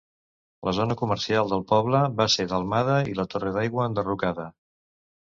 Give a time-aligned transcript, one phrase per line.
[0.67, 4.49] La zona comercial del poble va ser delmada i la torre d'aigua enderrocada.